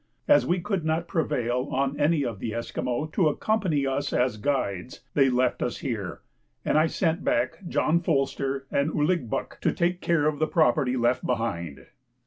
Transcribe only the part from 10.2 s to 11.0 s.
of the property